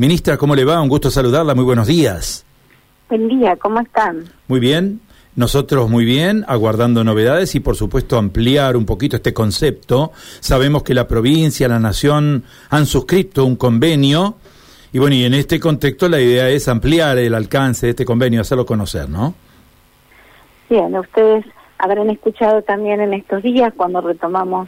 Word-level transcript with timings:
Ministra, 0.00 0.38
¿cómo 0.38 0.54
le 0.54 0.64
va? 0.64 0.80
Un 0.80 0.88
gusto 0.88 1.10
saludarla, 1.10 1.54
muy 1.54 1.62
buenos 1.62 1.86
días. 1.86 2.46
Buen 3.10 3.28
día, 3.28 3.54
¿cómo 3.56 3.80
están? 3.80 4.24
Muy 4.48 4.58
bien, 4.58 5.02
nosotros 5.36 5.90
muy 5.90 6.06
bien, 6.06 6.42
aguardando 6.48 7.04
novedades 7.04 7.54
y 7.54 7.60
por 7.60 7.76
supuesto 7.76 8.16
ampliar 8.16 8.78
un 8.78 8.86
poquito 8.86 9.16
este 9.16 9.34
concepto. 9.34 10.12
Sabemos 10.14 10.84
que 10.84 10.94
la 10.94 11.06
provincia, 11.06 11.68
la 11.68 11.78
nación 11.78 12.44
han 12.70 12.86
suscrito 12.86 13.44
un 13.44 13.56
convenio 13.56 14.36
y 14.90 14.98
bueno, 14.98 15.16
y 15.16 15.24
en 15.24 15.34
este 15.34 15.60
contexto 15.60 16.08
la 16.08 16.18
idea 16.18 16.48
es 16.48 16.66
ampliar 16.66 17.18
el 17.18 17.34
alcance 17.34 17.84
de 17.84 17.90
este 17.90 18.06
convenio, 18.06 18.40
hacerlo 18.40 18.64
conocer, 18.64 19.06
¿no? 19.06 19.34
Bien, 20.70 20.96
ustedes 20.96 21.44
habrán 21.76 22.08
escuchado 22.08 22.62
también 22.62 23.02
en 23.02 23.12
estos 23.12 23.42
días 23.42 23.74
cuando 23.76 24.00
retomamos 24.00 24.66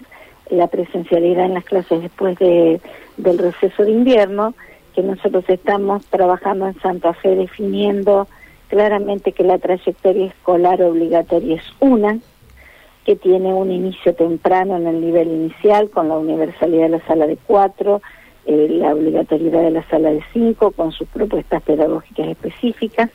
la 0.50 0.66
presencialidad 0.66 1.46
en 1.46 1.54
las 1.54 1.64
clases 1.64 2.02
después 2.02 2.38
de, 2.38 2.82
del 3.16 3.38
receso 3.38 3.82
de 3.82 3.92
invierno, 3.92 4.52
que 4.94 5.02
nosotros 5.02 5.44
estamos 5.48 6.04
trabajando 6.06 6.66
en 6.66 6.78
Santa 6.80 7.14
Fe 7.14 7.34
definiendo 7.34 8.28
claramente 8.68 9.32
que 9.32 9.44
la 9.44 9.58
trayectoria 9.58 10.26
escolar 10.26 10.82
obligatoria 10.82 11.56
es 11.56 11.64
una, 11.80 12.18
que 13.04 13.16
tiene 13.16 13.52
un 13.52 13.70
inicio 13.70 14.14
temprano 14.14 14.76
en 14.76 14.86
el 14.86 15.00
nivel 15.00 15.28
inicial 15.28 15.90
con 15.90 16.08
la 16.08 16.16
universalidad 16.16 16.84
de 16.84 16.98
la 16.98 17.06
sala 17.06 17.26
de 17.26 17.36
cuatro, 17.36 18.00
eh, 18.46 18.68
la 18.70 18.94
obligatoriedad 18.94 19.62
de 19.62 19.70
la 19.72 19.88
sala 19.88 20.10
de 20.10 20.22
cinco 20.32 20.70
con 20.70 20.92
sus 20.92 21.08
propuestas 21.08 21.62
pedagógicas 21.62 22.28
específicas, 22.28 23.10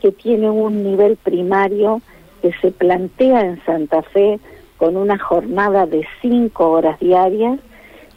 que 0.00 0.12
tiene 0.12 0.50
un 0.50 0.82
nivel 0.82 1.16
primario 1.16 2.00
que 2.42 2.52
se 2.60 2.70
plantea 2.70 3.40
en 3.42 3.64
Santa 3.64 4.02
Fe 4.02 4.38
con 4.76 4.96
una 4.96 5.18
jornada 5.18 5.86
de 5.86 6.06
cinco 6.22 6.70
horas 6.70 6.98
diarias. 7.00 7.58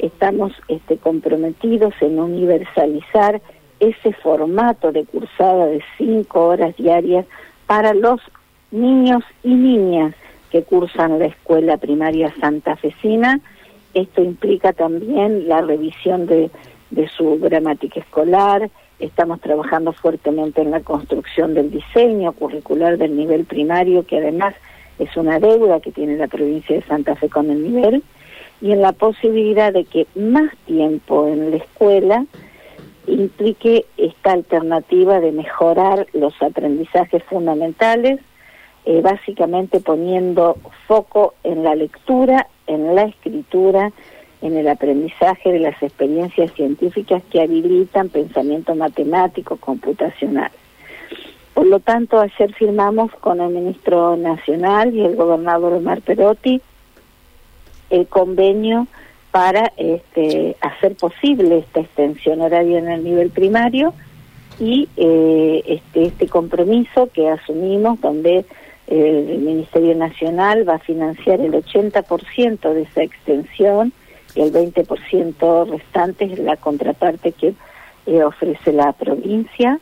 Estamos 0.02 0.52
este, 0.68 0.98
comprometidos 0.98 1.94
en 2.02 2.20
universalizar 2.20 3.42
ese 3.80 4.14
formato 4.14 4.92
de 4.92 5.06
cursada 5.06 5.68
de 5.68 5.82
cinco 5.98 6.48
horas 6.48 6.76
diarias 6.76 7.26
para 7.68 7.94
los 7.94 8.20
niños 8.72 9.24
y 9.44 9.56
niñas 9.56 10.14
que 10.52 10.64
cursan 10.64 11.20
la 11.20 11.26
escuela 11.26 11.78
primaria 11.78 12.34
santafesina 12.40 13.40
esto 13.94 14.24
implica 14.24 14.72
también 14.74 15.48
la 15.48 15.62
revisión 15.62 16.26
de, 16.26 16.50
su 17.18 17.40
gramática 17.40 18.00
escolar. 18.00 18.70
Estamos 19.00 19.42
trabajando 19.42 19.92
fuertemente 19.92 20.62
en 20.62 20.72
la 20.72 20.82
construcción 20.82 21.54
del 21.54 21.72
diseño 21.72 22.32
curricular 22.34 22.98
del 22.98 23.16
nivel 23.16 23.46
primario, 23.46 24.06
que 24.06 24.18
además 24.18 24.54
es 25.00 25.16
una 25.18 25.40
deuda 25.40 25.80
que 25.80 25.92
tiene 25.92 26.16
la 26.18 26.28
provincia 26.28 26.76
de 26.76 26.84
Santa 26.84 27.16
Fe 27.16 27.28
con 27.30 27.50
el 27.50 27.64
nivel, 27.64 28.04
y 28.62 28.72
en 28.72 28.82
la 28.82 28.92
posibilidad 28.92 29.74
de 29.74 29.86
que 29.86 30.08
más 30.16 30.52
tiempo 30.66 31.28
en 31.28 31.52
la 31.52 31.58
escuela 31.58 32.26
implique 33.08 33.86
esta 33.98 34.34
alternativa 34.34 35.20
de 35.20 35.32
mejorar 35.32 36.08
los 36.14 36.40
aprendizajes 36.42 37.24
fundamentales, 37.24 38.20
eh, 38.86 39.02
básicamente 39.02 39.80
poniendo 39.80 40.58
foco 40.88 41.34
en 41.44 41.64
la 41.64 41.76
lectura 41.76 42.48
en 42.72 42.96
la 42.96 43.04
escritura, 43.04 43.92
en 44.42 44.58
el 44.58 44.68
aprendizaje 44.68 45.52
de 45.52 45.60
las 45.60 45.82
experiencias 45.84 46.52
científicas 46.54 47.22
que 47.30 47.42
habilitan 47.42 48.10
pensamiento 48.10 48.76
matemático, 48.76 49.58
computacional. 49.58 50.52
Por 51.54 51.68
lo 51.68 51.80
tanto, 51.80 52.20
ayer 52.20 52.54
firmamos 52.54 53.12
con 53.20 53.42
el 53.42 53.50
ministro 53.50 54.16
nacional 54.16 54.96
y 54.96 55.02
el 55.02 55.16
gobernador 55.16 55.74
Omar 55.74 56.02
Perotti 56.02 56.62
el 57.92 58.08
convenio 58.08 58.88
para 59.30 59.72
este, 59.78 60.58
hacer 60.62 60.96
posible 60.96 61.60
esta 61.60 61.82
extensión 61.82 62.42
horaria 62.42 62.80
en 62.80 62.90
el 62.90 63.04
nivel 63.04 63.30
primario 63.30 63.94
y 64.60 64.90
eh, 64.98 65.64
este, 65.66 66.08
este 66.08 66.28
compromiso 66.28 67.10
que 67.14 67.30
asumimos 67.30 68.02
donde 68.02 68.46
el 68.88 69.40
Ministerio 69.40 69.96
Nacional 69.96 70.68
va 70.68 70.76
a 70.76 70.80
financiar 70.80 71.40
el 71.40 71.54
80% 71.54 72.74
de 72.74 72.82
esa 72.82 73.04
extensión 73.04 73.94
y 74.36 74.42
el 74.42 74.52
20% 74.52 75.70
restante 75.70 76.26
es 76.26 76.40
la 76.40 76.58
contraparte 76.58 77.32
que 77.32 77.54
eh, 78.06 78.24
ofrece 78.24 78.74
la 78.74 78.92
provincia. 78.94 79.80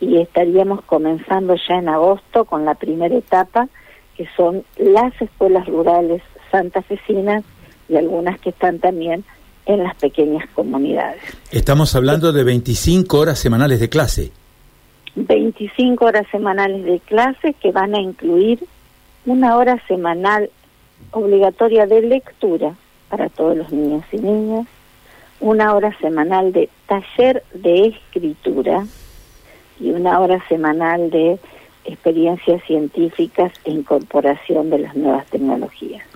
Y 0.00 0.18
estaríamos 0.18 0.82
comenzando 0.82 1.54
ya 1.68 1.76
en 1.76 1.88
agosto 1.88 2.44
con 2.44 2.64
la 2.64 2.74
primera 2.74 3.14
etapa 3.14 3.68
que 4.16 4.26
son 4.36 4.64
las 4.76 5.12
escuelas 5.20 5.66
rurales 5.66 6.22
santafesinas 6.50 7.44
y 7.88 7.96
algunas 7.96 8.40
que 8.40 8.50
están 8.50 8.78
también 8.78 9.24
en 9.66 9.82
las 9.82 9.94
pequeñas 9.96 10.48
comunidades. 10.54 11.22
Estamos 11.50 11.94
hablando 11.94 12.32
de 12.32 12.44
25 12.44 13.18
horas 13.18 13.38
semanales 13.38 13.80
de 13.80 13.88
clase. 13.88 14.32
25 15.16 16.04
horas 16.04 16.26
semanales 16.30 16.84
de 16.84 17.00
clase 17.00 17.54
que 17.54 17.72
van 17.72 17.94
a 17.94 18.00
incluir 18.00 18.64
una 19.26 19.56
hora 19.56 19.82
semanal 19.86 20.50
obligatoria 21.10 21.86
de 21.86 22.02
lectura 22.02 22.74
para 23.08 23.28
todos 23.28 23.56
los 23.56 23.72
niños 23.72 24.04
y 24.12 24.18
niñas, 24.18 24.66
una 25.40 25.74
hora 25.74 25.96
semanal 26.00 26.52
de 26.52 26.68
taller 26.86 27.42
de 27.54 27.86
escritura 27.88 28.86
y 29.80 29.90
una 29.90 30.20
hora 30.20 30.44
semanal 30.48 31.10
de 31.10 31.38
experiencias 31.84 32.62
científicas 32.64 33.52
e 33.64 33.70
incorporación 33.70 34.70
de 34.70 34.78
las 34.80 34.94
nuevas 34.94 35.26
tecnologías. 35.26 36.09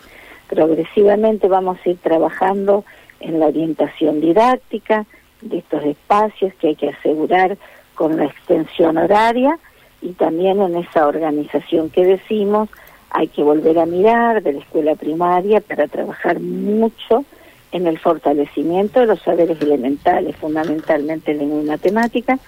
Progresivamente 0.55 1.49
vamos 1.49 1.79
a 1.85 1.89
ir 1.89 1.97
trabajando 1.97 2.85
en 3.19 3.41
la 3.41 3.47
orientación 3.47 4.21
didáctica 4.21 5.05
de 5.41 5.59
estos 5.59 5.83
espacios 5.83 6.55
que 6.55 6.69
hay 6.69 6.77
que 6.77 6.91
asegurar 6.91 7.59
con 7.97 8.17
la 8.17 8.27
extensión 8.27 8.97
horaria 8.97 9.59
y 10.01 10.13
también 10.13 10.63
en 10.63 10.77
esa 10.77 11.09
organización 11.09 11.91
que 11.91 12.05
decimos 12.05 12.69
hay 13.11 13.27
que 13.27 13.43
volver 13.43 13.81
a 13.81 13.87
mirar 13.87 14.45
de 14.45 14.53
la 14.53 14.61
escuela 14.61 14.95
primaria 14.95 15.61
para 15.61 15.89
trabajar 15.89 16.39
mucho 16.39 17.25
en 17.73 17.89
el 17.89 17.99
fortalecimiento 17.99 19.01
de 19.01 19.07
los 19.07 19.21
saberes 19.23 19.61
elementales, 19.61 20.37
fundamentalmente 20.37 21.35
lengua 21.35 21.63
y 21.63 21.67
matemática, 21.67 22.39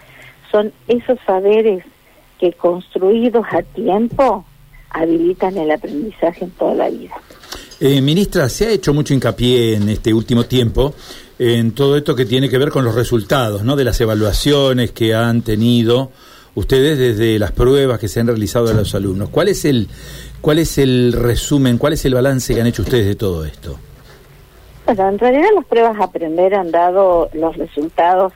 son 0.52 0.72
esos 0.86 1.18
saberes 1.26 1.82
que 2.38 2.52
construidos 2.52 3.46
a 3.50 3.62
tiempo 3.62 4.44
habilitan 4.90 5.58
el 5.58 5.72
aprendizaje 5.72 6.44
en 6.44 6.50
toda 6.52 6.74
la 6.74 6.88
vida. 6.88 7.16
Eh, 7.78 8.00
ministra, 8.00 8.48
se 8.48 8.66
ha 8.66 8.70
hecho 8.70 8.94
mucho 8.94 9.12
hincapié 9.12 9.74
en 9.74 9.90
este 9.90 10.14
último 10.14 10.44
tiempo 10.44 10.94
en 11.38 11.72
todo 11.72 11.96
esto 11.96 12.16
que 12.16 12.24
tiene 12.24 12.48
que 12.48 12.56
ver 12.56 12.70
con 12.70 12.84
los 12.84 12.94
resultados, 12.94 13.62
¿no? 13.64 13.76
De 13.76 13.84
las 13.84 14.00
evaluaciones 14.00 14.92
que 14.92 15.14
han 15.14 15.42
tenido 15.42 16.10
ustedes 16.54 16.98
desde 16.98 17.38
las 17.38 17.52
pruebas 17.52 17.98
que 17.98 18.08
se 18.08 18.20
han 18.20 18.28
realizado 18.28 18.70
a 18.70 18.72
los 18.72 18.94
alumnos. 18.94 19.28
¿Cuál 19.28 19.48
es 19.48 19.64
el 19.66 19.88
cuál 20.40 20.58
es 20.58 20.78
el 20.78 21.12
resumen, 21.12 21.76
cuál 21.76 21.92
es 21.92 22.04
el 22.06 22.14
balance 22.14 22.54
que 22.54 22.60
han 22.60 22.66
hecho 22.66 22.82
ustedes 22.82 23.06
de 23.06 23.14
todo 23.14 23.44
esto? 23.44 23.78
Bueno, 24.86 25.08
en 25.08 25.18
realidad 25.18 25.48
las 25.54 25.66
pruebas 25.66 26.00
a 26.00 26.04
aprender 26.04 26.54
han 26.54 26.70
dado 26.70 27.28
los 27.34 27.56
resultados, 27.56 28.32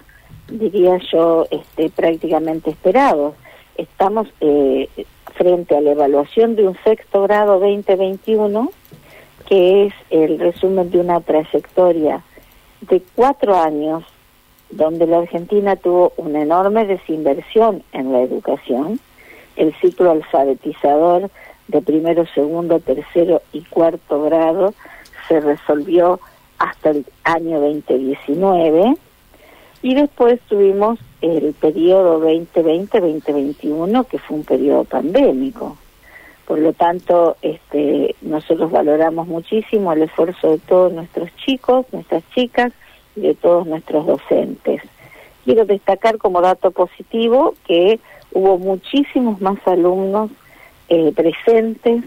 diría 0.51 0.99
yo, 1.13 1.47
este, 1.51 1.91
prácticamente 1.91 2.71
esperados. 2.71 3.35
Estamos 3.77 4.27
eh, 4.41 4.89
frente 5.37 5.77
a 5.77 5.81
la 5.81 5.93
evaluación 5.93 6.57
de 6.57 6.67
un 6.67 6.77
sexto 6.85 7.23
grado 7.23 7.61
2021, 7.61 8.71
que 9.51 9.87
es 9.87 9.95
el 10.11 10.39
resumen 10.39 10.93
de 10.93 11.01
una 11.01 11.21
trayectoria 11.21 12.23
de 12.83 13.03
cuatro 13.17 13.57
años 13.57 14.05
donde 14.71 15.09
la 15.09 15.19
Argentina 15.19 15.75
tuvo 15.75 16.13
una 16.17 16.43
enorme 16.43 16.87
desinversión 16.87 17.83
en 17.93 18.13
la 18.13 18.21
educación, 18.21 19.01
el 19.57 19.75
ciclo 19.81 20.13
alfabetizador 20.13 21.31
de 21.67 21.83
primero, 21.83 22.27
segundo, 22.33 22.79
tercero 22.79 23.43
y 23.53 23.63
cuarto 23.63 24.23
grado 24.23 24.73
se 25.27 25.41
resolvió 25.41 26.21
hasta 26.59 26.91
el 26.91 27.05
año 27.25 27.61
2019 27.61 28.95
y 29.83 29.95
después 29.97 30.39
tuvimos 30.49 31.01
el 31.23 31.55
periodo 31.55 32.23
2020-2021 32.23 34.07
que 34.07 34.19
fue 34.21 34.37
un 34.37 34.45
periodo 34.45 34.85
pandémico. 34.85 35.77
Por 36.51 36.59
lo 36.59 36.73
tanto, 36.73 37.37
este, 37.43 38.17
nosotros 38.23 38.73
valoramos 38.73 39.29
muchísimo 39.29 39.93
el 39.93 40.03
esfuerzo 40.03 40.51
de 40.51 40.59
todos 40.59 40.93
nuestros 40.93 41.31
chicos, 41.37 41.87
nuestras 41.93 42.25
chicas 42.35 42.73
y 43.15 43.21
de 43.21 43.35
todos 43.37 43.69
nuestros 43.69 44.05
docentes. 44.05 44.83
Quiero 45.45 45.65
destacar 45.65 46.19
como 46.19 46.41
dato 46.41 46.73
positivo 46.73 47.55
que 47.69 48.01
hubo 48.33 48.59
muchísimos 48.59 49.41
más 49.41 49.59
alumnos 49.65 50.33
eh, 50.89 51.13
presentes 51.15 52.03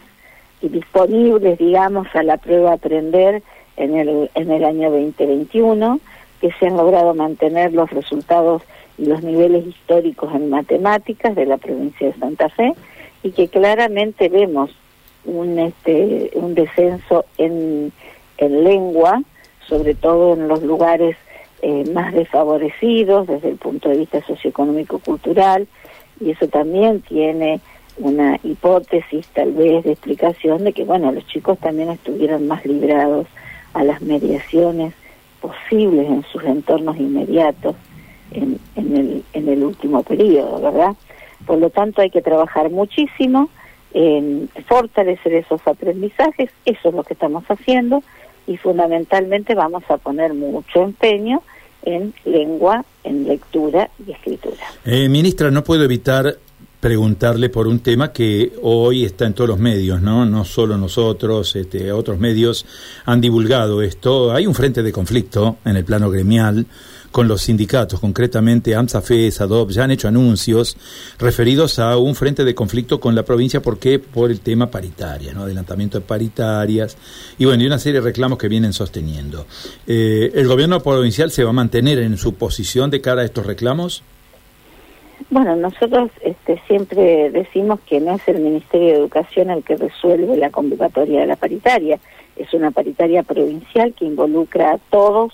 y 0.60 0.68
disponibles, 0.68 1.58
digamos, 1.58 2.08
a 2.14 2.22
la 2.22 2.36
prueba 2.36 2.74
aprender 2.74 3.42
en 3.78 3.96
el, 3.96 4.30
en 4.36 4.52
el 4.52 4.66
año 4.66 4.92
2021, 4.92 6.02
que 6.42 6.52
se 6.60 6.68
han 6.68 6.76
logrado 6.76 7.14
mantener 7.14 7.72
los 7.72 7.90
resultados 7.92 8.62
y 8.98 9.06
los 9.06 9.24
niveles 9.24 9.66
históricos 9.66 10.36
en 10.36 10.50
matemáticas 10.50 11.34
de 11.34 11.46
la 11.46 11.56
provincia 11.56 12.08
de 12.08 12.20
Santa 12.20 12.50
Fe 12.50 12.74
y 13.24 13.32
que 13.32 13.48
claramente 13.48 14.30
vemos 14.30 14.70
un, 15.26 15.58
este, 15.58 16.32
un 16.36 16.54
descenso 16.54 17.26
en, 17.38 17.92
en 18.38 18.64
lengua, 18.64 19.24
sobre 19.68 19.96
todo 19.96 20.34
en 20.34 20.48
los 20.48 20.62
lugares 20.62 21.16
eh, 21.62 21.86
más 21.94 22.14
desfavorecidos 22.14 23.28
desde 23.28 23.50
el 23.50 23.56
punto 23.56 23.90
de 23.90 23.98
vista 23.98 24.22
socioeconómico-cultural, 24.26 25.68
y 26.20 26.32
eso 26.32 26.48
también 26.50 27.02
tiene 27.02 27.62
una 27.98 28.40
hipótesis 28.44 29.28
tal 29.28 29.54
vez 29.54 29.84
de 29.84 29.94
explicación 29.94 30.64
de 30.64 30.74
que, 30.74 30.84
bueno, 30.84 31.12
los 31.12 31.26
chicos 31.28 31.58
también 31.60 31.90
estuvieron 31.90 32.48
más 32.48 32.66
librados 32.66 33.28
a 33.74 33.84
las 33.84 34.02
mediaciones 34.02 34.94
posibles 35.42 36.10
en 36.10 36.24
sus 36.24 36.44
entornos 36.44 36.98
inmediatos 36.98 37.76
en, 38.32 38.60
en, 38.76 38.98
el, 38.98 39.24
en 39.34 39.50
el 39.50 39.64
último 39.64 40.04
periodo, 40.04 40.60
¿verdad? 40.62 40.96
Por 41.46 41.60
lo 41.60 41.70
tanto, 41.70 42.02
hay 42.02 42.10
que 42.10 42.22
trabajar 42.22 42.70
muchísimo 42.70 43.50
en 43.94 44.50
fortalecer 44.68 45.34
esos 45.34 45.66
aprendizajes, 45.68 46.50
eso 46.66 46.90
es 46.90 46.96
lo 46.96 47.04
que 47.04 47.14
estamos 47.14 47.44
haciendo, 47.46 48.04
y 48.48 48.58
fundamentalmente 48.58 49.56
vamos 49.56 49.84
a 49.90 49.98
poner 49.98 50.34
mucho 50.34 50.84
empeño 50.84 51.42
en 51.84 52.14
lengua, 52.26 52.86
en 53.04 53.28
lectura 53.28 53.90
y 54.06 54.12
escritura. 54.12 54.64
Eh, 54.86 55.10
ministra, 55.10 55.52
no 55.52 55.64
puedo 55.64 55.84
evitar 55.84 56.38
preguntarle 56.84 57.48
por 57.48 57.66
un 57.66 57.80
tema 57.80 58.12
que 58.12 58.58
hoy 58.62 59.06
está 59.06 59.26
en 59.26 59.34
todos 59.34 59.48
los 59.48 59.58
medios, 59.58 60.02
¿no? 60.02 60.26
No 60.26 60.44
solo 60.44 60.78
nosotros, 60.78 61.56
este, 61.56 61.94
otros 61.94 62.20
medios 62.20 62.66
han 63.06 63.22
divulgado 63.22 63.82
esto. 63.82 64.34
Hay 64.34 64.46
un 64.46 64.54
frente 64.54 64.84
de 64.84 64.92
conflicto 64.92 65.60
en 65.64 65.78
el 65.78 65.86
plano 65.86 66.12
gremial 66.12 66.66
con 67.10 67.30
los 67.30 67.44
sindicatos, 67.44 68.02
concretamente 68.02 68.76
AMSAFE, 68.76 69.32
SADOP, 69.32 69.72
ya 69.72 69.86
han 69.86 69.92
hecho 69.92 70.10
anuncios 70.10 70.76
referidos 71.20 71.80
a 71.80 71.96
un 71.96 72.16
frente 72.16 72.44
de 72.44 72.54
conflicto 72.54 73.00
con 73.00 73.16
la 73.16 73.24
provincia, 73.24 73.62
porque 73.62 74.00
Por 74.00 74.30
el 74.30 74.42
tema 74.42 74.70
paritaria, 74.70 75.34
¿no? 75.34 75.44
Adelantamiento 75.44 76.00
de 76.00 76.06
paritarias 76.06 76.98
y 77.38 77.46
bueno, 77.46 77.64
y 77.64 77.68
una 77.68 77.80
serie 77.80 78.02
de 78.02 78.08
reclamos 78.08 78.38
que 78.38 78.50
vienen 78.50 78.74
sosteniendo. 78.74 79.46
Eh, 79.88 80.32
¿El 80.36 80.50
gobierno 80.50 80.84
provincial 80.84 81.32
se 81.32 81.46
va 81.46 81.52
a 81.52 81.54
mantener 81.54 82.00
en 82.00 82.18
su 82.18 82.34
posición 82.34 82.90
de 82.90 83.00
cara 83.00 83.22
a 83.22 83.26
estos 83.26 83.46
reclamos? 83.46 84.04
Bueno, 85.30 85.56
nosotros 85.56 86.12
este, 86.22 86.62
siempre 86.68 87.30
decimos 87.32 87.80
que 87.82 88.00
no 88.00 88.16
es 88.16 88.28
el 88.28 88.40
Ministerio 88.40 88.88
de 88.88 89.00
Educación 89.00 89.50
el 89.50 89.64
que 89.64 89.78
resuelve 89.78 90.38
la 90.38 90.50
convocatoria 90.50 91.22
de 91.22 91.28
la 91.28 91.36
paritaria, 91.36 92.00
es 92.36 92.54
una 92.54 92.72
paritaria 92.72 93.24
provincial 93.24 93.94
que 93.94 94.06
involucra 94.06 94.74
a 94.74 94.78
todos 94.78 95.34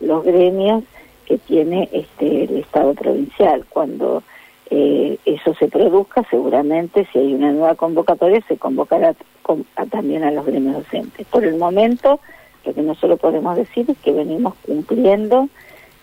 los 0.00 0.24
gremios 0.24 0.84
que 1.26 1.38
tiene 1.38 1.88
este, 1.92 2.44
el 2.44 2.58
Estado 2.58 2.94
provincial. 2.94 3.64
Cuando 3.68 4.22
eh, 4.70 5.18
eso 5.24 5.54
se 5.54 5.68
produzca, 5.68 6.24
seguramente 6.28 7.06
si 7.12 7.18
hay 7.18 7.34
una 7.34 7.52
nueva 7.52 7.74
convocatoria, 7.74 8.40
se 8.48 8.56
convocará 8.56 9.14
también 9.90 10.24
a 10.24 10.30
los 10.30 10.46
gremios 10.46 10.74
docentes. 10.74 11.26
Por 11.26 11.44
el 11.44 11.56
momento, 11.56 12.20
lo 12.64 12.74
que 12.74 12.82
nosotros 12.82 13.18
podemos 13.18 13.56
decir 13.56 13.90
es 13.90 13.98
que 13.98 14.12
venimos 14.12 14.54
cumpliendo 14.64 15.48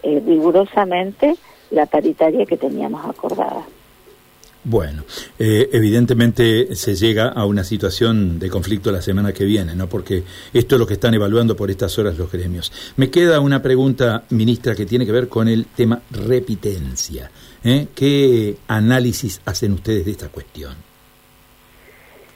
eh, 0.04 0.22
rigurosamente 0.26 1.36
la 1.72 1.86
paritaria 1.86 2.46
que 2.46 2.58
teníamos 2.58 3.06
acordada. 3.06 3.66
Bueno, 4.70 5.04
eh, 5.40 5.70
evidentemente 5.72 6.76
se 6.76 6.96
llega 6.96 7.30
a 7.30 7.46
una 7.46 7.64
situación 7.64 8.38
de 8.38 8.50
conflicto 8.50 8.92
la 8.92 9.02
semana 9.02 9.32
que 9.32 9.46
viene, 9.46 9.76
¿no? 9.76 9.88
Porque 9.88 10.24
esto 10.54 10.76
es 10.76 10.80
lo 10.80 10.86
que 10.86 10.96
están 10.96 11.14
evaluando 11.14 11.56
por 11.56 11.72
estas 11.72 11.98
horas 11.98 12.18
los 12.18 12.30
gremios. 12.30 12.74
Me 12.98 13.10
queda 13.10 13.40
una 13.40 13.62
pregunta, 13.62 14.24
ministra, 14.30 14.76
que 14.76 14.86
tiene 14.86 15.06
que 15.06 15.14
ver 15.14 15.30
con 15.30 15.48
el 15.48 15.68
tema 15.68 16.02
repitencia. 16.12 17.32
¿eh? 17.64 17.88
¿Qué 17.96 18.58
análisis 18.68 19.40
hacen 19.46 19.72
ustedes 19.72 20.04
de 20.04 20.12
esta 20.12 20.28
cuestión? 20.28 20.76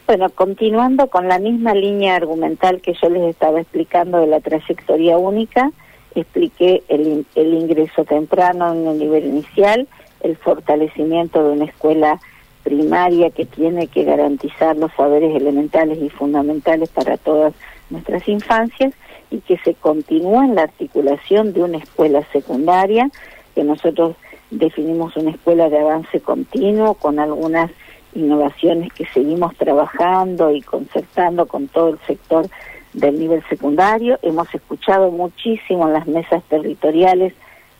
Bueno, 0.08 0.30
continuando 0.30 1.08
con 1.08 1.28
la 1.28 1.38
misma 1.38 1.74
línea 1.74 2.16
argumental 2.16 2.80
que 2.80 2.94
yo 3.02 3.10
les 3.10 3.24
estaba 3.24 3.60
explicando 3.60 4.20
de 4.20 4.28
la 4.28 4.40
trayectoria 4.40 5.18
única, 5.18 5.72
expliqué 6.16 6.84
el, 6.88 7.26
el 7.36 7.54
ingreso 7.54 8.04
temprano 8.04 8.74
en 8.74 8.88
el 8.88 9.00
nivel 9.00 9.26
inicial, 9.26 9.88
el 10.22 10.38
fortalecimiento 10.38 11.44
de 11.44 11.54
una 11.54 11.66
escuela 11.66 12.20
primaria 12.64 13.30
que 13.32 13.46
tiene 13.46 13.88
que 13.88 14.04
garantizar 14.04 14.76
los 14.78 14.92
saberes 14.94 15.36
elementales 15.36 16.00
y 16.02 16.10
fundamentales 16.10 16.90
para 16.90 17.18
todas 17.18 17.54
nuestras 17.90 18.28
infancias 18.28 18.94
y 19.30 19.40
que 19.40 19.58
se 19.60 19.74
continúa 19.74 20.46
en 20.46 20.56
la 20.56 20.64
articulación 20.64 21.54
de 21.54 21.64
una 21.64 21.78
escuela 21.78 22.24
secundaria, 22.32 23.10
que 23.56 23.64
nosotros 23.64 24.16
definimos 24.52 25.16
una 25.16 25.32
escuela 25.32 25.70
de 25.70 25.80
avance 25.80 26.20
continuo 26.20 26.94
con 26.96 27.20
algunas 27.20 27.72
innovaciones 28.14 28.92
que 28.94 29.06
seguimos 29.06 29.56
trabajando 29.56 30.52
y 30.52 30.62
concertando 30.62 31.46
con 31.46 31.70
todo 31.70 31.90
el 31.90 32.00
sector 32.06 32.48
del 32.94 33.20
nivel 33.20 33.44
secundario. 33.50 34.20
Hemos 34.22 34.54
escuchado 34.54 35.12
muchísimo 35.12 35.88
en 35.88 35.94
las 35.94 36.08
mesas 36.08 36.44
territoriales 36.50 37.34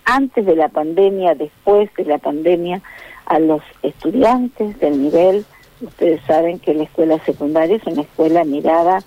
antes 0.06 0.46
de 0.46 0.56
la 0.56 0.70
pandemia, 0.70 1.36
después 1.36 1.94
de 1.96 2.06
la 2.06 2.18
pandemia, 2.18 2.82
a 3.26 3.40
los 3.40 3.62
estudiantes 3.84 4.80
del 4.80 5.02
nivel. 5.02 5.46
Ustedes 5.82 6.22
saben 6.26 6.60
que 6.60 6.74
la 6.74 6.84
escuela 6.84 7.20
secundaria 7.26 7.78
es 7.78 7.86
una 7.86 8.02
escuela 8.02 8.44
mirada 8.44 9.04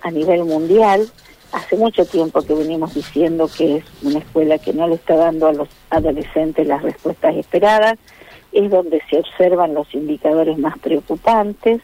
a 0.00 0.10
nivel 0.10 0.44
mundial. 0.44 1.06
Hace 1.52 1.76
mucho 1.76 2.04
tiempo 2.04 2.42
que 2.42 2.54
venimos 2.54 2.94
diciendo 2.94 3.48
que 3.56 3.76
es 3.76 3.84
una 4.02 4.18
escuela 4.18 4.58
que 4.58 4.72
no 4.72 4.88
le 4.88 4.96
está 4.96 5.14
dando 5.16 5.46
a 5.46 5.52
los 5.52 5.68
adolescentes 5.90 6.66
las 6.66 6.82
respuestas 6.82 7.36
esperadas. 7.36 7.98
Es 8.52 8.70
donde 8.70 9.02
se 9.10 9.18
observan 9.18 9.74
los 9.74 9.92
indicadores 9.94 10.58
más 10.58 10.78
preocupantes. 10.78 11.80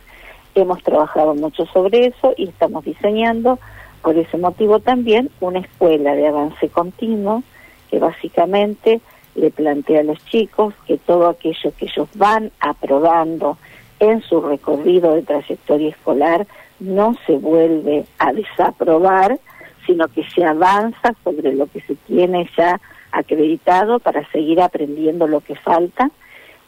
Hemos 0.55 0.83
trabajado 0.83 1.35
mucho 1.35 1.67
sobre 1.67 2.07
eso 2.07 2.35
y 2.37 2.49
estamos 2.49 2.85
diseñando, 2.85 3.59
por 4.03 4.17
ese 4.17 4.37
motivo 4.39 4.81
también, 4.81 5.31
una 5.41 5.61
escuela 5.61 6.15
de 6.15 6.27
avance 6.27 6.69
continuo 6.69 7.43
que 7.91 7.99
básicamente 7.99 9.01
le 9.35 9.51
plantea 9.51 10.01
a 10.01 10.05
los 10.05 10.25
chicos 10.27 10.75
que 10.87 10.99
todo 10.99 11.29
aquello 11.29 11.73
que 11.77 11.87
ellos 11.87 12.09
van 12.15 12.51
aprobando 12.61 13.59
en 14.01 14.23
su 14.23 14.41
recorrido 14.41 15.15
de 15.15 15.23
trayectoria 15.23 15.91
escolar 15.91 16.47
no 16.81 17.15
se 17.27 17.37
vuelve 17.37 18.07
a 18.19 18.33
desaprobar, 18.33 19.39
sino 19.87 20.09
que 20.09 20.25
se 20.31 20.45
avanza 20.45 21.15
sobre 21.23 21.55
lo 21.55 21.67
que 21.67 21.81
se 21.83 21.95
tiene 21.95 22.49
ya 22.57 22.81
acreditado 23.13 23.99
para 23.99 24.29
seguir 24.31 24.61
aprendiendo 24.61 25.27
lo 25.27 25.41
que 25.41 25.55
falta. 25.55 26.11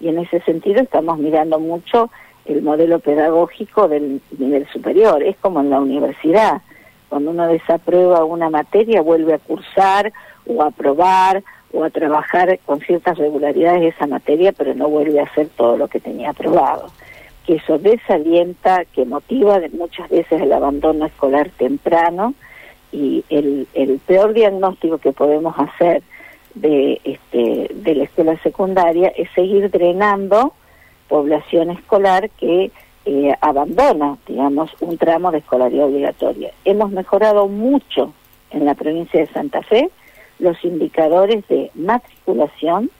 Y 0.01 0.09
en 0.09 0.19
ese 0.19 0.41
sentido 0.41 0.83
estamos 0.83 1.19
mirando 1.19 1.59
mucho 1.59 2.11
el 2.45 2.63
modelo 2.63 2.99
pedagógico 2.99 3.89
del 3.89 4.21
nivel 4.39 4.67
superior. 4.69 5.23
Es 5.23 5.37
como 5.37 5.61
en 5.61 5.71
la 5.71 5.81
universidad. 5.81 6.63
Cuando 7.09 7.31
uno 7.31 7.47
desaprueba 7.47 8.25
una 8.25 8.51
materia, 8.51 9.03
vuelve 9.03 9.35
a 9.35 9.39
cursar 9.39 10.13
o 10.47 10.63
a 10.63 10.69
aprobar 10.69 11.43
o 11.73 11.85
a 11.85 11.91
trabajar 11.91 12.59
con 12.65 12.81
ciertas 12.81 13.19
regularidades 13.19 13.95
esa 13.95 14.07
materia, 14.07 14.53
pero 14.53 14.75
no 14.75 14.89
vuelve 14.89 15.21
a 15.21 15.25
hacer 15.25 15.49
todo 15.57 15.77
lo 15.77 15.89
que 15.89 16.01
tenía 16.01 16.31
aprobado. 16.31 16.91
Que 17.47 17.57
eso 17.57 17.79
desalienta, 17.79 18.85
que 18.87 19.05
motiva 19.05 19.61
muchas 19.73 20.09
veces 20.09 20.41
el 20.41 20.53
abandono 20.53 21.07
escolar 21.07 21.51
temprano 21.51 22.35
y 22.93 23.25
el, 23.31 23.67
el 23.75 23.99
peor 24.01 24.35
diagnóstico 24.35 24.99
que 24.99 25.13
podemos 25.13 25.55
hacer 25.59 26.03
de, 26.55 27.01
este, 27.05 27.71
de 27.75 27.95
la 27.95 28.05
escuela 28.05 28.39
secundaria 28.43 29.09
es 29.17 29.29
seguir 29.35 29.71
drenando 29.71 30.55
población 31.13 31.69
escolar 31.69 32.31
que 32.31 32.71
eh, 33.05 33.35
abandona, 33.43 34.17
digamos, 34.27 34.71
un 34.81 34.97
tramo 34.97 35.31
de 35.31 35.39
escolaridad 35.39 35.85
obligatoria. 35.85 36.53
Hemos 36.65 36.91
mejorado 36.91 37.49
mucho 37.49 38.15
en 38.51 38.65
la 38.65 38.75
provincia 38.75 39.21
de 39.21 39.27
Santa 39.27 39.61
Fe 39.61 39.91
los 40.39 40.57
indicadores 40.65 41.47
de 41.49 41.71
matriculación, 41.75 42.91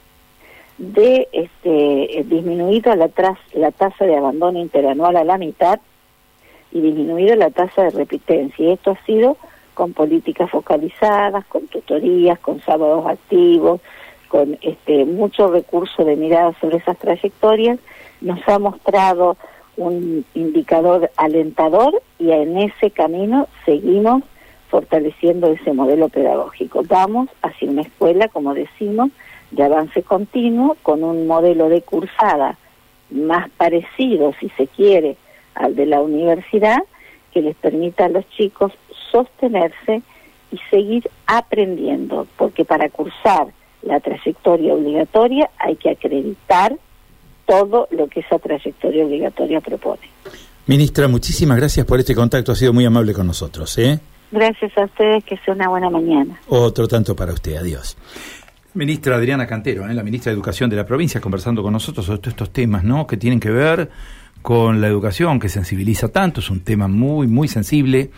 de 0.77 1.27
este, 1.31 2.23
disminuido 2.25 2.95
la, 2.95 3.09
la 3.53 3.71
tasa 3.71 4.05
de 4.05 4.15
abandono 4.15 4.59
interanual 4.59 5.17
a 5.17 5.23
la 5.23 5.39
mitad 5.39 5.79
y 6.71 6.81
disminuido 6.81 7.35
la 7.35 7.49
tasa 7.49 7.85
de 7.85 7.89
repitencia. 7.89 8.63
Y 8.63 8.73
esto 8.73 8.91
ha 8.91 9.05
sido 9.07 9.37
con 9.73 9.93
políticas 9.93 10.51
focalizadas, 10.51 11.45
con 11.45 11.65
tutorías, 11.65 12.37
con 12.37 12.61
sábados 12.61 13.07
activos, 13.07 13.81
con 14.33 14.57
este, 14.63 15.05
mucho 15.05 15.51
recurso 15.51 16.03
de 16.03 16.15
mirada 16.15 16.55
sobre 16.59 16.77
esas 16.77 16.97
trayectorias, 16.97 17.77
nos 18.19 18.39
ha 18.47 18.57
mostrado 18.57 19.37
un 19.77 20.25
indicador 20.33 21.11
alentador 21.17 22.01
y 22.17 22.31
en 22.31 22.57
ese 22.57 22.89
camino 22.89 23.47
seguimos 23.63 24.23
fortaleciendo 24.69 25.51
ese 25.51 25.71
modelo 25.73 26.09
pedagógico. 26.09 26.81
Vamos 26.87 27.29
hacia 27.43 27.69
una 27.69 27.83
escuela, 27.83 28.27
como 28.27 28.55
decimos, 28.55 29.11
de 29.51 29.65
avance 29.65 30.01
continuo, 30.01 30.77
con 30.81 31.03
un 31.03 31.27
modelo 31.27 31.69
de 31.69 31.83
cursada 31.83 32.57
más 33.11 33.51
parecido, 33.51 34.33
si 34.39 34.49
se 34.57 34.65
quiere, 34.65 35.15
al 35.53 35.75
de 35.75 35.85
la 35.85 36.01
universidad, 36.01 36.79
que 37.31 37.43
les 37.43 37.55
permita 37.57 38.05
a 38.05 38.09
los 38.09 38.27
chicos 38.29 38.71
sostenerse 39.11 40.01
y 40.51 40.57
seguir 40.71 41.07
aprendiendo, 41.27 42.25
porque 42.35 42.65
para 42.65 42.89
cursar 42.89 43.53
la 43.85 43.99
trayectoria 43.99 44.73
obligatoria 44.73 45.49
hay 45.59 45.75
que 45.75 45.91
acreditar 45.91 46.77
todo 47.45 47.87
lo 47.91 48.07
que 48.07 48.21
esa 48.21 48.39
trayectoria 48.39 49.05
obligatoria 49.05 49.61
propone. 49.61 50.01
Ministra, 50.65 51.07
muchísimas 51.07 51.57
gracias 51.57 51.85
por 51.85 51.99
este 51.99 52.15
contacto, 52.15 52.53
ha 52.53 52.55
sido 52.55 52.73
muy 52.73 52.85
amable 52.85 53.13
con 53.13 53.27
nosotros. 53.27 53.77
¿eh? 53.77 53.99
Gracias 54.31 54.71
a 54.77 54.85
ustedes, 54.85 55.23
que 55.25 55.37
sea 55.37 55.53
una 55.53 55.67
buena 55.67 55.89
mañana. 55.89 56.39
Otro 56.47 56.87
tanto 56.87 57.15
para 57.15 57.33
usted, 57.33 57.55
adiós. 57.55 57.97
Ministra 58.73 59.17
Adriana 59.17 59.45
Cantero, 59.45 59.87
¿eh? 59.87 59.93
la 59.93 60.03
ministra 60.03 60.31
de 60.31 60.35
Educación 60.35 60.69
de 60.69 60.77
la 60.77 60.85
provincia, 60.85 61.21
conversando 61.21 61.61
con 61.61 61.73
nosotros 61.73 62.05
sobre 62.05 62.29
estos 62.29 62.51
temas, 62.51 62.83
¿no? 62.83 63.05
Que 63.05 63.17
tienen 63.17 63.39
que 63.39 63.51
ver 63.51 63.89
con 64.41 64.81
la 64.81 64.87
educación, 64.87 65.39
que 65.39 65.49
sensibiliza 65.49 66.07
tanto, 66.07 66.39
es 66.39 66.49
un 66.49 66.61
tema 66.61 66.87
muy, 66.87 67.27
muy 67.27 67.47
sensible. 67.47 68.09